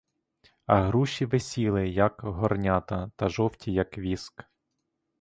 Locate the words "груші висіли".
0.81-1.89